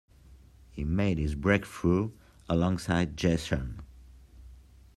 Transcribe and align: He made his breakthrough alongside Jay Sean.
He 0.71 0.83
made 0.83 1.19
his 1.19 1.35
breakthrough 1.35 2.09
alongside 2.49 3.15
Jay 3.15 3.37
Sean. 3.37 3.83